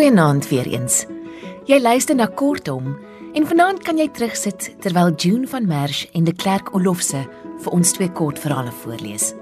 [0.00, 1.02] Goeienaand weer eens.
[1.68, 2.86] Jy luister na Kortom
[3.36, 7.20] en vanaand kan jy terugsit terwyl June van Merch en de Klerk Olofse
[7.60, 9.34] vir ons twee kortverhale voorlees.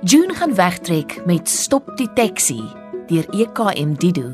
[0.00, 2.62] June gaan wegtrek met Stop die taxi
[3.10, 4.30] deur EKM Dido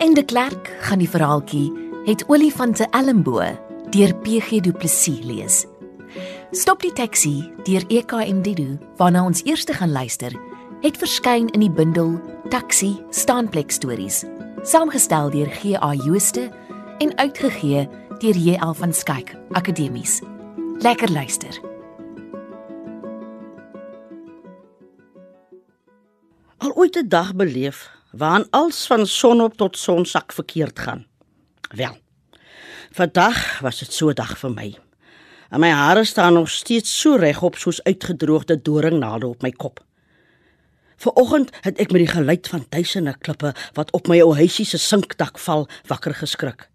[0.00, 1.68] en de Klerk gaan die verhaaltjie
[2.06, 3.44] Het olifante Elmbo
[3.92, 5.66] deur PG Du Plessis lees.
[6.56, 10.32] Stop die taxi deur EKM Dido waarna ons eers gaan luister
[10.80, 12.16] het verskyn in die bundel
[12.48, 14.24] Taxi Staanplek Stories
[14.66, 16.50] saamgestel deur GA Jooste
[16.98, 17.88] en uitgegee
[18.18, 20.20] deur JL van Skyk Akademies.
[20.78, 21.60] Lekker luister.
[26.58, 31.06] Al ooit 'n dag beleef waarin alles van sonop tot sonsak verkeerd gaan.
[31.74, 31.96] Wel.
[32.90, 34.78] Vandag was dit so 'n dag vir my.
[35.50, 39.85] En my hare staan nog steeds so regop soos uitgedroogde doringnade op my kop.
[40.96, 44.78] Vanoggend het ek met die geluid van duisende klippe wat op my ou huisie se
[44.80, 46.68] sinkdak val wakker geskrik.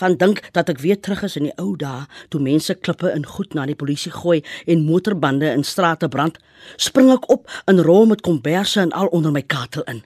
[0.00, 3.26] Van dink dat ek weer terug is in die ou dae toe mense klippe in
[3.26, 6.38] goed na die polisie gooi en motorbande in strate brand,
[6.76, 10.04] spring ek op en rol met komberse en al onder my katel in.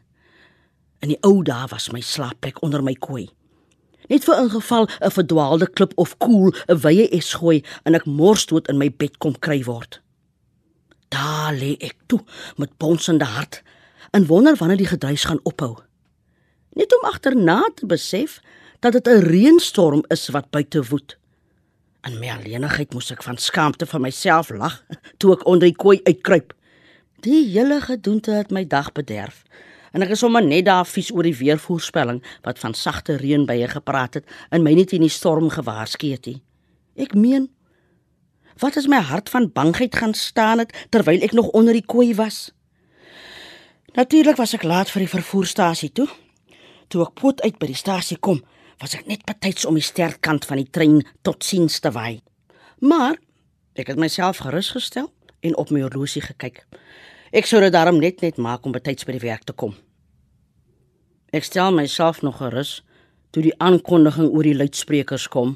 [1.05, 3.29] In die ou dae was my slaapplek onder my kooi.
[4.11, 8.07] Net vir 'n geval 'n verdwaalde klip of koel 'n wye es gooi en ek
[8.07, 10.02] mors dood in my bed kom kry word.
[11.13, 12.21] Daar lê ek toe
[12.57, 13.63] met bonsende hart
[14.11, 15.77] en wonder wanneer die gedruis gaan ophou.
[16.73, 18.41] Net om agterna te besef
[18.81, 21.19] dat dit 'n reënstorm is wat buite woed.
[22.03, 24.85] In my alleenigheid moes ek van skaamte vir myself lag
[25.19, 26.55] toe ek onder die kooi uitkruip.
[27.21, 29.45] Die hele gedoente het my dag bederf.
[29.93, 33.69] En ek is sommer net daar vies oor die weervoorspelling wat van sagte reën bye
[33.69, 36.27] gepraat het en my net in die storm gewaarsku het.
[36.97, 37.51] Ek meen
[38.61, 42.15] Wat as my hart van bangheid gaan staan het terwyl ek nog onder die kooi
[42.15, 42.51] was?
[43.97, 46.09] Natuurlik was ek laat vir die vervoerstasie toe.
[46.89, 48.43] Toe ek poot uit by die stasie kom,
[48.81, 52.21] was ek net betyds om die sterkant van die trein tot siens te waai.
[52.81, 53.17] Maar
[53.79, 55.09] ek het myself gerus gestel
[55.41, 56.65] en op my horlosie gekyk.
[57.33, 59.73] Ek sou dit daarom net net maak om betyds by die werk te kom.
[61.33, 62.83] Ek stel myself nog gerus
[63.33, 65.55] toe die aankondiging oor die luidsprekers kom.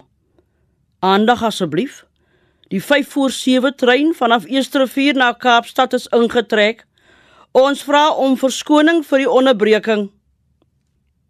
[1.04, 2.05] Aandag asseblief.
[2.68, 6.82] Die 5 voor 7 trein vanaf Eersterivier na Kaapstad is ingetrek.
[7.54, 10.08] Ons vra om verskoning vir die onderbreking.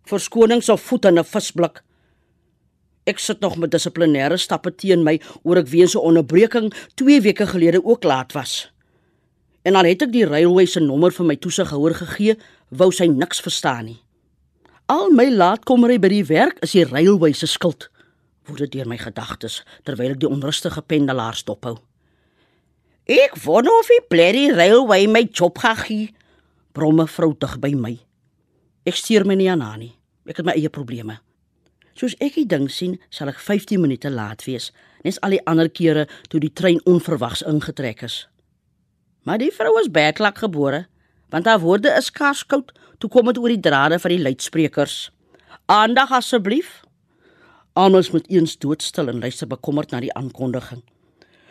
[0.08, 1.82] Verskoning so voet in 'n visblik.
[3.04, 7.46] Ek sit nog met dissiplinêre stappe teen my oor ek weens 'n onderbreking 2 weke
[7.46, 8.72] gelede ook laat was.
[9.62, 12.36] En al het ek die railway se nommer vir my toesighouer gegee,
[12.68, 14.00] wou sy niks verstaan nie.
[14.86, 17.90] Al my laatkomery by die werk is die railway se skuld
[18.48, 21.76] woed dit deur my gedagtes terwyl ek die onrustige pendelaars dophou.
[23.06, 26.14] Ek wonder of die blerry railway my job gaan gee,
[26.74, 27.94] bromme vrou dig by my.
[28.86, 29.94] Ek stuur my nie aan haar nie.
[30.26, 31.20] Ek het my eie probleme.
[31.96, 34.72] Soos ek die ding sien, sal ek 15 minute laat wees,
[35.06, 38.24] nes al die ander kere toe die trein onverwags ingetrek is.
[39.24, 40.84] Maar die vrou is bedlak gebore,
[41.32, 44.96] want haar woorde is karskoud toe kom dit oor die drade van die luidsprekers.
[45.72, 46.82] Aandag asseblief.
[47.76, 50.80] Almal moet eens doodstil en luister bekommerd na die aankondiging.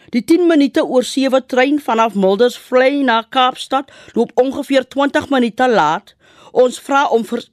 [0.10, 5.70] Die 10 minute oor 7 trein vanaf Mulders Vlei na Kaapstad loop ongeveer 20 minute
[5.70, 6.16] laat.
[6.52, 7.46] Ons vra om vir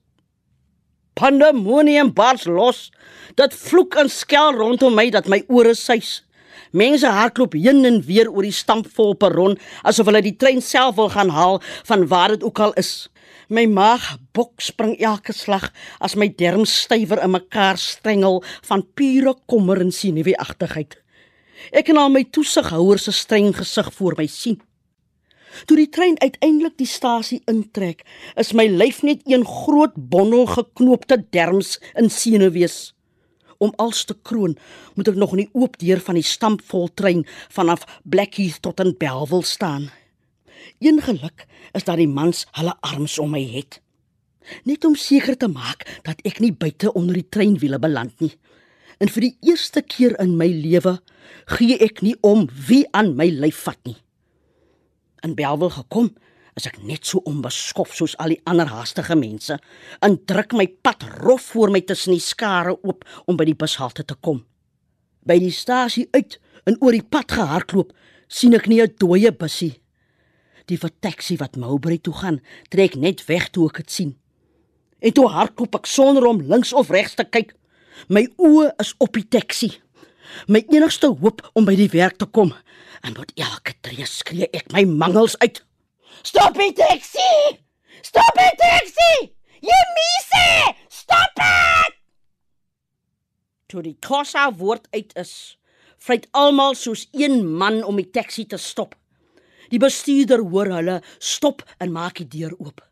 [1.21, 2.87] pandemonium bars los.
[3.37, 6.23] Dit vloek en skel rondom my dat my ore suis.
[6.73, 11.11] Mense hardloop heen en weer oor die stampvol perron asof hulle die trein self wil
[11.13, 13.09] gaan haal van waar dit ook al is.
[13.53, 15.71] My maag bok spring elke slag
[16.01, 20.97] as my derms stywer in mekaar strengel van pure kommer en senuweeagtigheid.
[21.71, 24.61] Ek kan al my toesighouer se streng gesig voor my sien.
[25.69, 28.07] Toe die trein uiteindelik die stasie intrek,
[28.41, 32.95] is my lyf net een groot bondel geknoopte derms in senuwees.
[33.63, 34.57] Om als te kroon,
[34.99, 37.23] moet ek nog in die oop deur van die stampvol trein
[37.55, 39.91] vanaf Blackheath tot in Bellville staan.
[40.83, 43.79] Een geluk is dat die mans hulle arms om my het.
[44.67, 48.35] Net om seker te maak dat ek nie buite onder die treinwiele beland nie.
[48.99, 50.97] En vir die eerste keer in my lewe
[51.55, 53.99] gee ek nie om wie aan my lyf vat nie.
[55.23, 56.11] In Belwel gekom,
[56.57, 59.59] is ek net so onbeskof soos al die ander haastige mense
[60.05, 64.05] en druk my pad rof voor my tussen die skare oop om by die bushalte
[64.05, 64.45] te kom.
[65.25, 67.93] By die stasie uit en oor die pad gehardloop,
[68.29, 69.83] sien ek nie 'n dooie busie
[70.71, 72.41] Die taxi wat Mowbray toe gaan,
[72.71, 74.13] trek net weg toe ek dit sien.
[75.03, 77.55] En toe hardloop ek sonder om links of regs te kyk.
[78.09, 79.73] My oë is op die taxi.
[80.47, 82.55] My enigste hoop om by die werk te kom.
[83.03, 85.65] En met elke tree skree ek my mangels uit.
[86.23, 87.59] Stop die taxi!
[88.03, 89.33] Stop die taxi!
[89.65, 90.47] Jemise,
[90.93, 91.99] stop dit!
[93.73, 95.57] Toe die Xhosa woord uit is,
[96.03, 98.95] vryt almal soos een man om die taxi te stop.
[99.73, 102.83] Die bestuurder hoor hulle stop en maak die deur oop.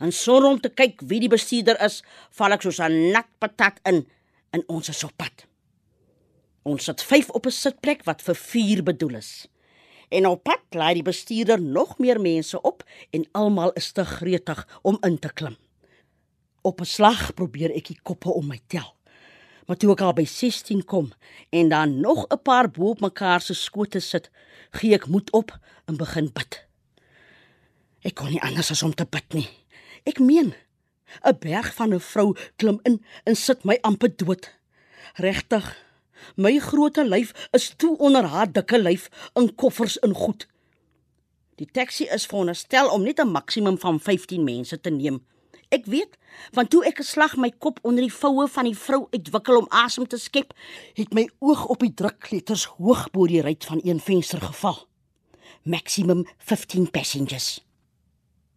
[0.00, 2.00] En sonder om te kyk wie die bestuurder is,
[2.36, 4.04] val ek soos 'n nat patat in
[4.52, 5.46] in ons soppad.
[6.64, 9.48] Ons sit 5 op 'n sitplek wat vir 4 bedoel is.
[10.10, 12.82] En op pad laai die bestuurder nog meer mense op
[13.14, 15.56] en almal is te gretig om in te klim.
[16.62, 18.94] Op 'n slag probeer ek die koppe om my tel.
[19.66, 21.12] Maar toe ek al by 16 kom
[21.50, 24.30] en dan nog 'n paar bo op mekaar se skote sit,
[24.70, 26.66] gee ek moed op en begin bid.
[28.00, 29.48] Ek kon nie anders as om te bid nie.
[30.04, 30.54] Ek meen,
[31.22, 34.58] 'n berg van 'n vrou klim in en sit my amper dood.
[35.14, 35.76] Regtig,
[36.36, 40.46] my groote lyf is toe onder haar dikke lyf in koffers in goed.
[41.60, 45.20] Die taxi is veronderstel om net 'n maksimum van 15 mense te neem.
[45.68, 46.18] Ek weet,
[46.52, 50.06] want toe ek geslag my kop onder die voue van die vrou uitwikkel om asem
[50.06, 50.54] te skep,
[50.98, 54.88] het my oog op die drukletters hoog bo die ruit van een venster geval.
[55.62, 57.60] Maximum 15 passengers.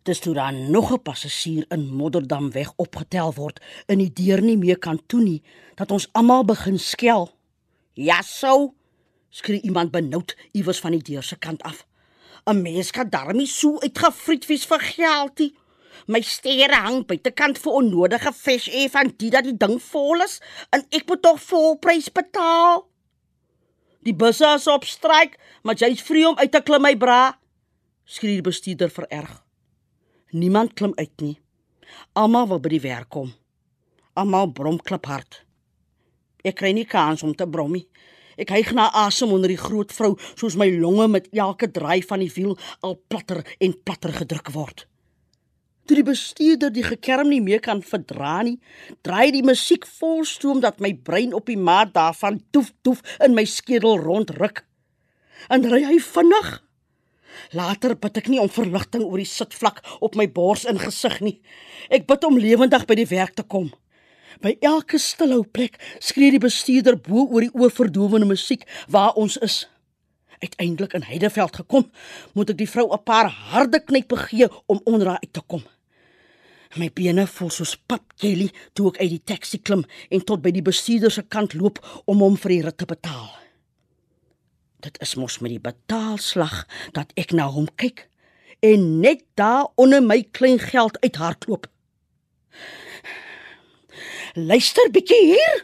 [0.03, 4.57] Dis toe daar nog 'n passasier in Modderdam weg opgetel word en die deur nie
[4.57, 5.43] meer kan toe nie,
[5.75, 7.31] dat ons almal begin skel.
[7.93, 8.73] Ja sou,
[9.29, 11.85] skree iemand benoud iewers van die deur se kant af.
[12.45, 15.53] 'n Mens kan daarmee so uitgevriet wees vir geldie.
[16.07, 20.41] My stere hang buitekant vir onnodige fresh air van dit dat die ding vol is
[20.69, 22.83] en ek moet tog volprys betaal.
[24.03, 27.39] Die busse is op stryk, maar jy's vry om uit te klim my bra,
[28.03, 29.43] skree die bestuurder vererg.
[30.31, 31.37] Niemand klim uit nie.
[32.13, 33.31] Almal wil by die werk kom.
[34.19, 35.43] Almal brom kliphard.
[36.43, 37.85] Ek kry nie kans om te brom nie.
[38.37, 42.23] Ek hyg na asem onder die groot vrou soos my longe met elke draai van
[42.23, 44.87] die wiel al platter en platter gedruk word.
[45.83, 48.57] Toe die bestuurder die gekerm nie meer kan verdra nie,
[49.03, 53.35] draai die musiek vol stoom dat my brein op die maat daarvan toef toef in
[53.35, 54.63] my skedel rondruk.
[55.51, 56.53] En ry hy vinnig
[57.57, 61.37] Later bid ek nie om verligting oor die sitvlak op my bors in gesig nie.
[61.89, 63.71] Ek bid om lewendig by die werk te kom.
[64.41, 69.67] By elke stilhou plek skree die bestuurder bo oor die oorverdowende musiek waar ons is.
[70.43, 71.91] Uiteindelik in Heideveld gekom,
[72.33, 75.63] moet ek die vrou 'n paar harde knype gee om onder haar uit te kom.
[76.75, 80.65] My bene voel soos papjelly toe ek uit die taxi klim en tot by die
[80.65, 83.29] bestuurder se kant loop om hom vir die rit te betaal.
[84.81, 86.65] Dit is mos met die betaalslag
[86.97, 88.07] dat ek na hom kyk
[88.65, 91.67] en net daar onder my klein geld uithardloop.
[94.33, 95.59] Luister bietjie hier.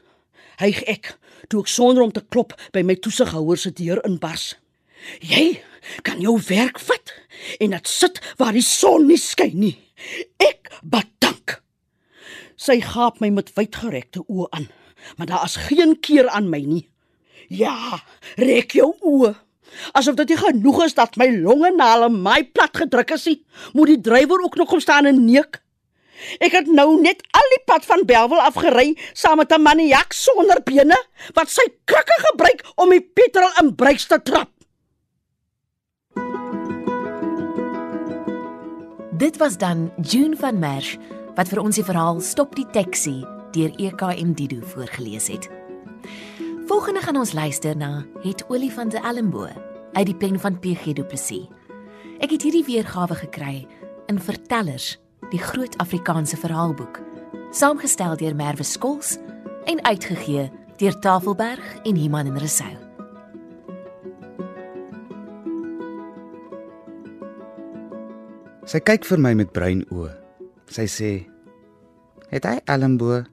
[0.62, 1.16] Hyg ek
[1.50, 4.52] toe ek sonder om te klop by my toesighouer se deur inbars.
[5.26, 5.58] Jy
[6.06, 7.14] kan jou werk vat
[7.58, 9.74] en dit sit waar die son nie skyn nie.
[10.38, 11.56] Ek bedank.
[12.62, 14.68] Sy gaap my met wydgerekte oë aan,
[15.18, 16.86] maar daar is geen keer aan my nie.
[17.50, 18.04] Ja,
[18.38, 19.34] rek jou oë.
[19.98, 23.40] Asof dit nie genoeg is dat my longe na hulle my plat gedruk is nie,
[23.74, 25.58] moet die drywer ook nog kom staan en neek.
[26.40, 30.62] Ek het nou net al die pad van Belwel afgery saam met 'n maniak sonder
[30.64, 30.98] bene
[31.34, 34.50] wat sy krikke gebruik om die petrol in breiks te trap.
[39.20, 40.96] Dit was dan June van Merch
[41.36, 45.50] wat vir ons die verhaal Stop die taxi deur EKM Dido voorgeles het.
[46.70, 49.48] Volgende gaan ons luister na Het olifante Ellenbo
[49.94, 51.50] uit die pen van PG Du Plessis.
[52.20, 53.68] Ek het hierdie weergawe gekry
[54.08, 55.00] in Vertellers,
[55.30, 57.00] die groot Afrikaanse verhaalboek,
[57.54, 59.18] saamgestel deur Merwe Skols
[59.70, 60.50] en uitgegee
[60.82, 62.72] deur Tafelberg en Iman en Resou.
[68.70, 70.12] Sy kyk vir my met bruin oë.
[70.70, 71.12] Sy sê:
[72.30, 73.24] "Het hy Ellenbo?"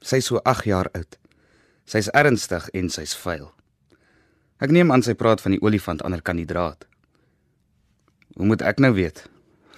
[0.00, 1.18] Sy is so 8 jaar oud.
[1.86, 3.50] Sy's ernstig en sy's vuil.
[4.60, 6.86] Ek neem aan sy praat van die olifant ander kan die draad.
[8.36, 9.26] Hoe moet ek nou weet?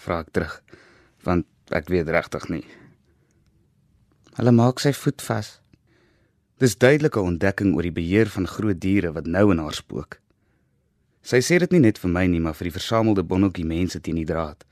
[0.00, 0.54] vra ek terug,
[1.26, 2.64] want ek weet regtig nie.
[4.38, 5.58] Hulle maak sy voet vas.
[6.60, 10.18] Dis duidelike ontdekking oor die beheer van groot diere wat nou in haar spook.
[11.20, 14.20] Sy sê dit nie net vir my nie, maar vir die versamelde bonnetjie mense teen
[14.20, 14.64] die draad.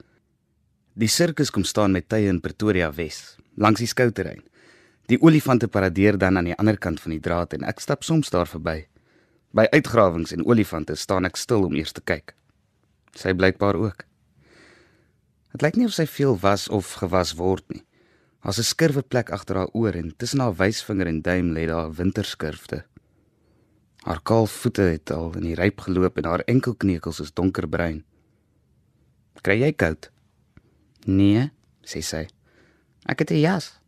[0.98, 4.40] Die sirkus kom staan met tye in Pretoria Wes, langs die skouterrein.
[5.08, 8.32] Die olifante paradeer dan aan die ander kant van die draad en ek stap soms
[8.34, 8.82] daar verby.
[9.56, 12.34] By uitgrawings en olifante staan ek stil om eers te kyk.
[13.16, 14.04] Sy blykbaar ook.
[15.52, 17.84] Dit lyk nie of sy veel was of gewas word nie.
[18.44, 21.88] Daar's 'n skurwe plek agter haar oor en tussen haar wysvinger en duim lê daar
[21.88, 22.84] 'n winterskurfte.
[24.06, 28.04] Haar kaal voete het al in die ryp geloop en haar enkelkneukels is donkerbruin.
[29.42, 30.10] "Kry jy koud?"
[31.06, 31.50] "Nee,"
[31.82, 32.28] sê sy.
[33.06, 33.80] Ek het 'n jas.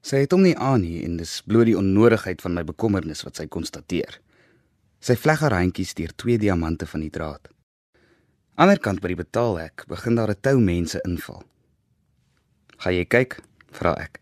[0.00, 3.36] Sy het hom nie aan nie en dis bloot die onnodigheid van my bekommernis wat
[3.36, 4.20] sy konstateer.
[5.00, 7.48] Sy vleg haar handjies deur twee diamante van die draad.
[8.56, 11.42] Anderkant by die betaalhek begin daar 'n tou mense inval.
[12.80, 14.20] "Gaan jy kyk?" vra ek.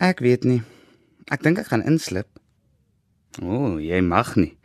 [0.00, 0.62] "Ek weet nie.
[1.28, 2.28] Ek dink ek gaan inslip."
[3.42, 4.58] "O, oh, jy mag nie.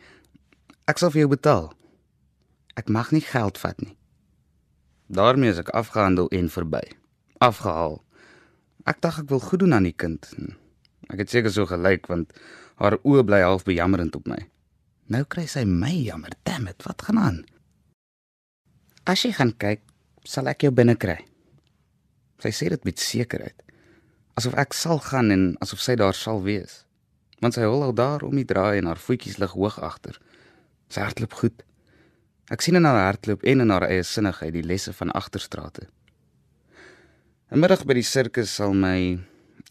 [0.88, 1.74] Ek sal vir jou betaal."
[2.78, 3.98] "Ek mag nie geld vat nie."
[5.08, 6.96] Daarmee is ek afgehandel en verby.
[7.38, 8.04] Afgehaal.
[8.86, 10.34] Ek dink ek wil goed doen aan die kind.
[11.10, 12.34] Ek het seker so gelyk want
[12.76, 14.48] haar oë bly half bejammerend op my.
[15.08, 16.32] Nou kry sy my jammer.
[16.44, 17.46] Damn it, wat gaan aan?
[19.06, 19.84] As jy gaan kyk,
[20.26, 21.20] sal ek jou binne kry.
[22.42, 23.60] Sy sê dit met sekerheid.
[24.34, 26.82] Asof ek sal gaan en asof sy daar sal wees.
[27.38, 30.18] Want sy hol al daar om die draai en haar voetjies lig hoog agter.
[30.90, 31.62] Sy hardloop goed.
[32.50, 35.86] Ek sien in haar hardloop en in haar eie sinnigheid die lesse van agterstrate.
[37.54, 39.20] 'n Middag by die sirkus sal my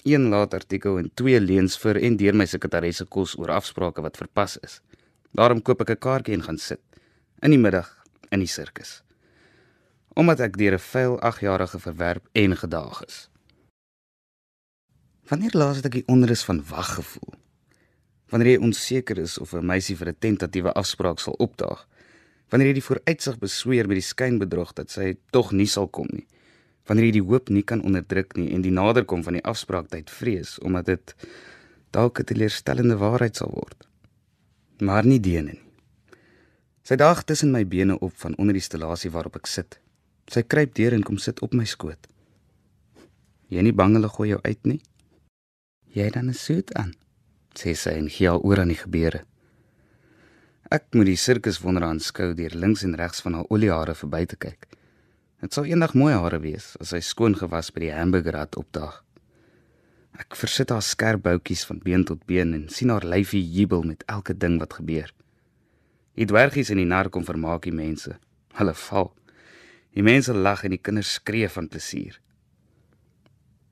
[0.06, 4.16] een laat artikel en twee leuns vir en deur my sekretaresse kos oor afsprake wat
[4.16, 4.78] verpas is.
[5.34, 6.80] Daarom koop ek 'n kaartjie en gaan sit
[7.42, 7.90] in die middag
[8.30, 9.02] in die sirkus.
[10.14, 13.28] Omdat ek deur 'n vuil 8-jarige verwerp en gedaag is.
[15.28, 17.34] Wanneer laas het ek die onrus van wag gevoel?
[18.28, 21.88] Wanneer jy onseker is of 'n meisie vir 'n tentatiewe afspraak sal opdaag,
[22.48, 26.26] wanneer jy die vooruitsig besweer met die skynbedrog dat sy tog nie sal kom nie.
[26.86, 30.58] Wanneer jy die hoop nie kan onderdruk nie en die naderkom van die afspraaktyd vrees
[30.58, 31.14] omdat dit
[31.90, 33.88] dalk 'n teleurstellende waarheid sal word.
[34.78, 35.64] Maar nie deene nie.
[36.82, 39.80] Sy daag tussen my bene op van onder die stelasie waarop ek sit.
[40.30, 42.08] Sy kruip deur en kom sit op my skoot.
[43.52, 44.80] Jy nie bang hulle gooi jou uit nie?
[45.94, 46.94] Jy dan 'n soet aan,
[47.54, 49.24] sê sy en gee al oor aan die gebeure.
[50.70, 54.36] Ek moet die sirkus wonder aanskou deur links en regs van haar oliehare verby te
[54.36, 54.66] kyk.
[55.40, 59.04] Dit sal eendag mooi hare wees as sy skoon gewas by die hamburgerrad opdaag.
[60.18, 64.04] Ek versit haar skerp boutjies van been tot been en sien haar lyfie jubel met
[64.06, 65.12] elke ding wat gebeur.
[66.14, 68.16] Die dwergies en die nar kom vermaak die mense.
[68.54, 69.10] Hulle val.
[69.94, 72.18] Die mense lag en die kinders skree van plesier.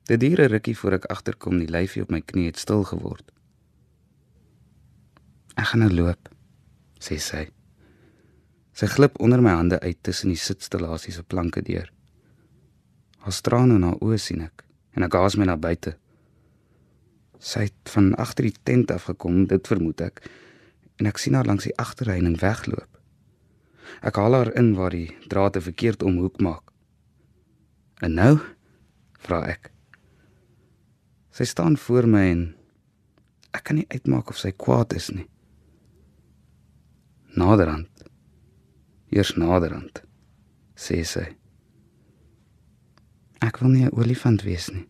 [0.07, 3.27] Die diere rukkie voor ek agterkom, die lyfie op my knie het stil geword.
[5.59, 6.31] Ek gaan nou loop
[7.03, 7.47] sê sy.
[8.73, 11.89] Sy glip onder my hande uit tussen die sitstellasies se planke deur.
[13.23, 14.63] Haar trane in haar oë sien ek
[14.95, 15.95] en ek gaas my na buite.
[17.43, 20.21] Sy het van agter die tent af gekom, dit vermoed ek,
[21.01, 22.87] en ek sien haar langs die agterreining wegloop.
[24.01, 26.71] Ek haal haar in waar die draad 'n verkeerd omhoek maak.
[28.01, 28.39] En nou
[29.19, 29.71] vra ek.
[31.31, 32.55] Sy staan voor my en
[33.53, 35.27] ek kan nie uitmaak of sy kwaad is nie
[37.33, 37.89] naderhand.
[39.13, 40.01] Eers naderhand,
[40.77, 41.25] sê sy.
[43.43, 44.87] Ek wil nie 'n olifant wees nie.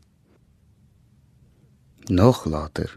[2.09, 2.95] Nog later.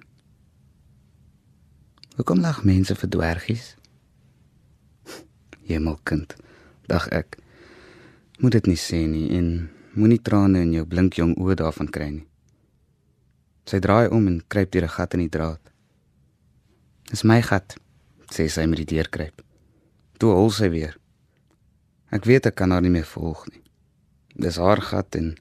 [2.16, 3.76] Hoekom lag mense vir dwergies?
[5.66, 6.36] Jemelkind,
[6.86, 7.38] dag ek.
[8.38, 9.68] Moet dit nie sê nie en
[9.98, 12.26] moenie trane in jou blink jong oë daarvan kry nie.
[13.66, 15.62] Sy draai om en kruip deur 'n gat in die draad.
[17.10, 17.76] Dis my gat
[18.30, 19.42] sê sy met die deurkruip.
[20.18, 20.96] Toe hol sy weer.
[22.12, 23.62] Ek weet ek kan haar nie meer volg nie.
[24.36, 25.34] Dis haar gat en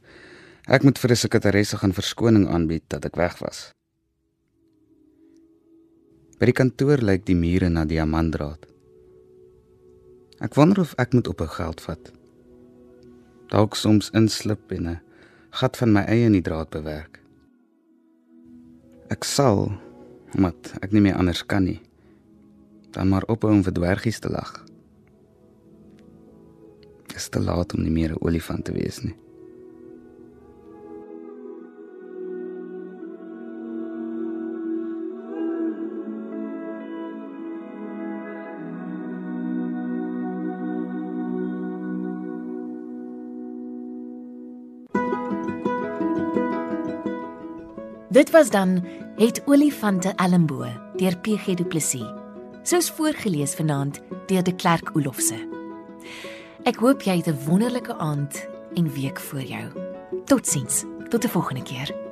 [0.68, 3.72] ek moet vir 'n sekretaresse gaan verskoning aanbied dat ek weg was.
[6.40, 8.75] By die kantoor lyk die mure na diamantdraad.
[10.40, 12.12] Ek wonder of ek moet ophou geld vat.
[13.48, 15.02] Dalk soms inslip in 'n
[15.52, 17.20] gat van my eie in die draad bewerk.
[19.10, 19.72] Ek sal,
[20.36, 21.82] omdat ek nie meer anders kan nie
[22.96, 24.52] dan maar ophou om vir dwergies te lag.
[27.06, 29.16] Dit is te laat om nie meer 'n olifant te wees nie.
[48.16, 52.08] Dit was dan het olifante Elmbo deur PG Du Plessis
[52.64, 55.36] soos voorgeles vanaand deur De Klerk Olofse.
[56.64, 59.66] Ek hoop jy het 'n wonderlike aand en week voor jou.
[60.26, 60.84] Totsiens.
[61.10, 62.05] Tot 'n volgende keer.